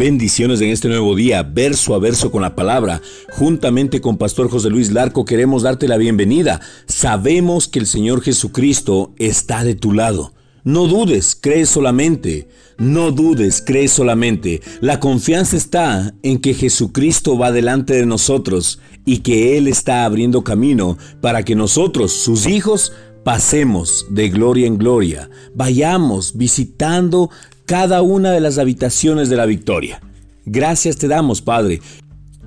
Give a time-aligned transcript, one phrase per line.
[0.00, 3.02] Bendiciones en este nuevo día, verso a verso con la palabra.
[3.32, 6.58] Juntamente con Pastor José Luis Larco queremos darte la bienvenida.
[6.86, 10.32] Sabemos que el Señor Jesucristo está de tu lado.
[10.64, 12.48] No dudes, cree solamente.
[12.78, 14.62] No dudes, cree solamente.
[14.80, 20.44] La confianza está en que Jesucristo va delante de nosotros y que Él está abriendo
[20.44, 27.28] camino para que nosotros, sus hijos, pasemos de gloria en gloria, vayamos visitando
[27.70, 30.00] cada una de las habitaciones de la victoria.
[30.44, 31.80] Gracias te damos, Padre.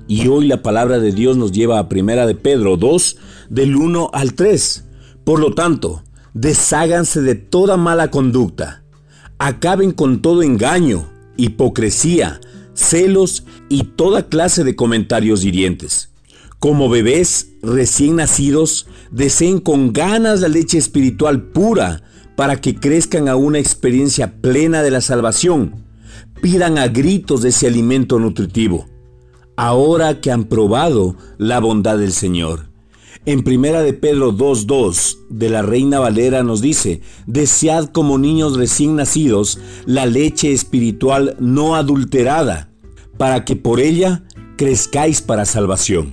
[0.06, 3.16] Y hoy la palabra de Dios nos lleva a Primera de Pedro 2,
[3.48, 4.84] del 1 al 3.
[5.24, 6.02] Por lo tanto,
[6.34, 8.84] desháganse de toda mala conducta.
[9.38, 12.38] Acaben con todo engaño, hipocresía,
[12.74, 16.10] celos y toda clase de comentarios hirientes.
[16.58, 22.02] Como bebés recién nacidos, deseen con ganas la leche espiritual pura
[22.36, 25.84] para que crezcan a una experiencia plena de la salvación.
[26.42, 28.86] Pidan a gritos de ese alimento nutritivo,
[29.56, 32.66] ahora que han probado la bondad del Señor.
[33.26, 38.96] En primera de Pedro 2.2 de la Reina Valera nos dice, desead como niños recién
[38.96, 42.68] nacidos la leche espiritual no adulterada,
[43.16, 44.24] para que por ella
[44.56, 46.12] crezcáis para salvación.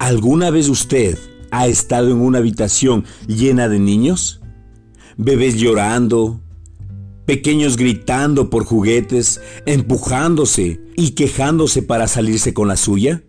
[0.00, 1.18] ¿Alguna vez usted
[1.50, 4.40] ¿Ha estado en una habitación llena de niños?
[5.16, 6.40] Bebés llorando,
[7.26, 13.22] pequeños gritando por juguetes, empujándose y quejándose para salirse con la suya?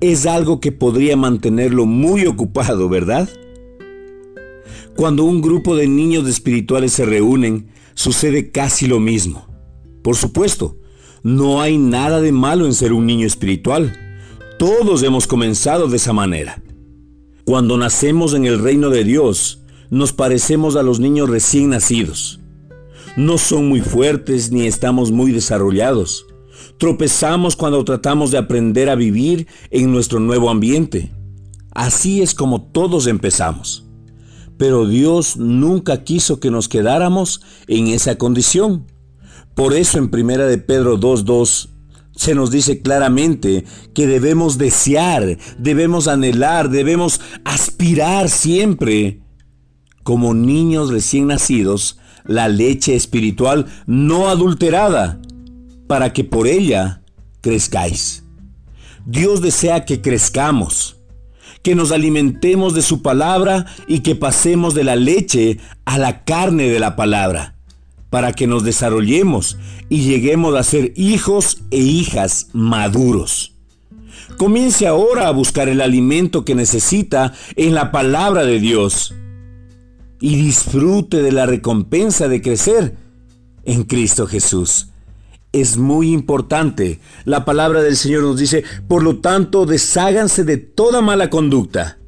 [0.00, 3.28] Es algo que podría mantenerlo muy ocupado, ¿verdad?
[4.96, 9.48] Cuando un grupo de niños espirituales se reúnen, sucede casi lo mismo.
[10.02, 10.76] Por supuesto,
[11.22, 13.96] no hay nada de malo en ser un niño espiritual.
[14.58, 16.62] Todos hemos comenzado de esa manera.
[17.48, 22.40] Cuando nacemos en el reino de Dios, nos parecemos a los niños recién nacidos.
[23.16, 26.26] No son muy fuertes ni estamos muy desarrollados.
[26.76, 31.10] Tropezamos cuando tratamos de aprender a vivir en nuestro nuevo ambiente.
[31.70, 33.86] Así es como todos empezamos.
[34.58, 38.84] Pero Dios nunca quiso que nos quedáramos en esa condición.
[39.54, 41.77] Por eso en 1 de Pedro 2.2
[42.18, 43.64] se nos dice claramente
[43.94, 49.20] que debemos desear, debemos anhelar, debemos aspirar siempre,
[50.02, 55.20] como niños recién nacidos, la leche espiritual no adulterada,
[55.86, 57.02] para que por ella
[57.40, 58.24] crezcáis.
[59.06, 60.96] Dios desea que crezcamos,
[61.62, 66.68] que nos alimentemos de su palabra y que pasemos de la leche a la carne
[66.68, 67.57] de la palabra
[68.10, 69.58] para que nos desarrollemos
[69.88, 73.54] y lleguemos a ser hijos e hijas maduros.
[74.36, 79.14] Comience ahora a buscar el alimento que necesita en la palabra de Dios
[80.20, 82.96] y disfrute de la recompensa de crecer
[83.64, 84.88] en Cristo Jesús.
[85.52, 87.00] Es muy importante.
[87.24, 91.98] La palabra del Señor nos dice, por lo tanto, desháganse de toda mala conducta.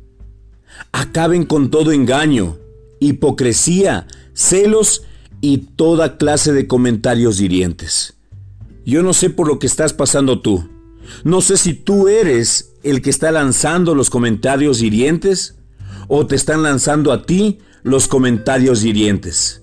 [0.92, 2.58] Acaben con todo engaño,
[3.00, 5.04] hipocresía, celos
[5.40, 8.14] y toda clase de comentarios hirientes.
[8.84, 10.68] Yo no sé por lo que estás pasando tú.
[11.24, 15.56] No sé si tú eres el que está lanzando los comentarios hirientes
[16.08, 19.62] o te están lanzando a ti los comentarios hirientes.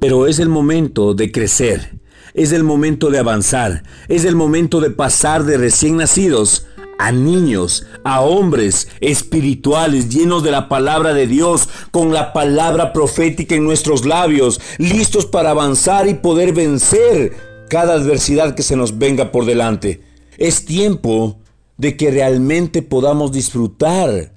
[0.00, 1.98] Pero es el momento de crecer,
[2.34, 6.66] es el momento de avanzar, es el momento de pasar de recién nacidos
[6.98, 13.54] a niños, a hombres espirituales llenos de la palabra de Dios, con la palabra profética
[13.54, 17.36] en nuestros labios, listos para avanzar y poder vencer
[17.68, 20.02] cada adversidad que se nos venga por delante.
[20.38, 21.38] Es tiempo
[21.76, 24.32] de que realmente podamos disfrutar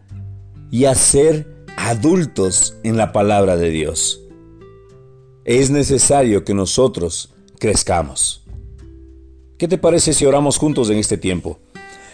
[0.72, 1.48] y hacer
[1.78, 4.22] adultos en la palabra de Dios.
[5.46, 8.44] Es necesario que nosotros crezcamos.
[9.58, 11.60] ¿Qué te parece si oramos juntos en este tiempo?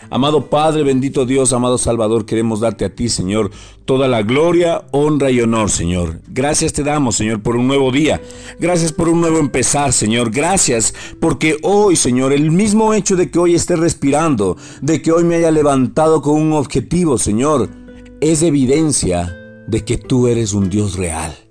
[0.10, 3.52] Amado Padre, bendito Dios, amado Salvador, queremos darte a ti, Señor,
[3.86, 6.22] toda la gloria, honra y honor, Señor.
[6.28, 8.22] Gracias te damos, Señor, por un nuevo día.
[8.60, 10.32] Gracias por un nuevo empezar, Señor.
[10.32, 15.24] Gracias porque hoy, Señor, el mismo hecho de que hoy esté respirando, de que hoy
[15.24, 17.70] me haya levantado con un objetivo, Señor,
[18.22, 19.36] es evidencia
[19.68, 21.45] de que tú eres un Dios real.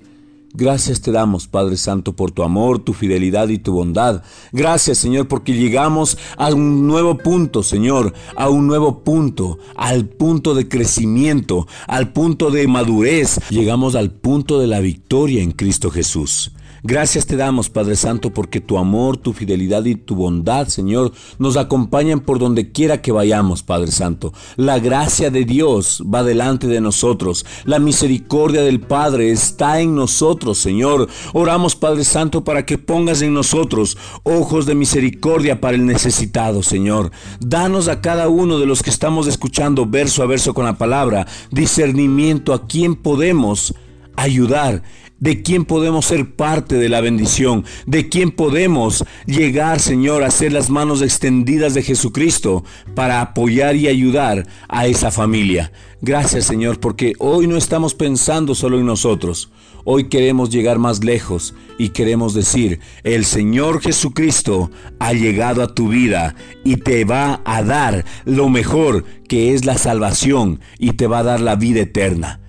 [0.56, 4.22] Gracias te damos, Padre Santo, por tu amor, tu fidelidad y tu bondad.
[4.52, 10.54] Gracias, Señor, porque llegamos a un nuevo punto, Señor, a un nuevo punto, al punto
[10.54, 13.40] de crecimiento, al punto de madurez.
[13.50, 16.52] Llegamos al punto de la victoria en Cristo Jesús.
[16.86, 21.56] Gracias te damos, Padre Santo, porque tu amor, tu fidelidad y tu bondad, Señor, nos
[21.56, 24.34] acompañan por donde quiera que vayamos, Padre Santo.
[24.56, 27.46] La gracia de Dios va delante de nosotros.
[27.64, 31.08] La misericordia del Padre está en nosotros, Señor.
[31.32, 37.12] Oramos, Padre Santo, para que pongas en nosotros ojos de misericordia para el necesitado, Señor.
[37.40, 41.26] Danos a cada uno de los que estamos escuchando verso a verso con la palabra
[41.50, 43.74] discernimiento a quién podemos
[44.16, 44.82] ayudar
[45.20, 50.52] de quién podemos ser parte de la bendición, de quién podemos llegar, Señor, a ser
[50.52, 52.64] las manos extendidas de Jesucristo
[52.94, 55.72] para apoyar y ayudar a esa familia.
[56.02, 59.50] Gracias, Señor, porque hoy no estamos pensando solo en nosotros.
[59.86, 65.88] Hoy queremos llegar más lejos y queremos decir, el Señor Jesucristo ha llegado a tu
[65.88, 66.34] vida
[66.64, 71.24] y te va a dar lo mejor que es la salvación y te va a
[71.24, 72.43] dar la vida eterna.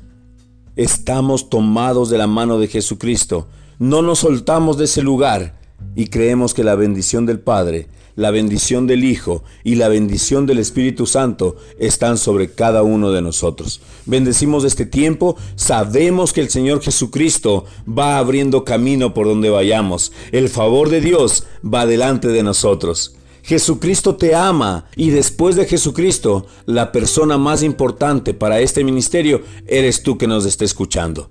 [0.76, 3.48] estamos tomados de la mano de Jesucristo.
[3.80, 5.60] No nos soltamos de ese lugar
[5.96, 7.88] y creemos que la bendición del Padre
[8.18, 13.22] la bendición del Hijo y la bendición del Espíritu Santo están sobre cada uno de
[13.22, 13.80] nosotros.
[14.06, 20.12] Bendecimos este tiempo, sabemos que el Señor Jesucristo va abriendo camino por donde vayamos.
[20.32, 23.16] El favor de Dios va delante de nosotros.
[23.44, 30.04] Jesucristo te ama y después de Jesucristo, la persona más importante para este ministerio eres
[30.04, 31.30] tú que nos está escuchando.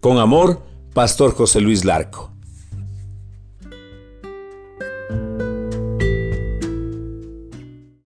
[0.00, 0.62] Con amor,
[0.94, 2.31] Pastor José Luis Larco.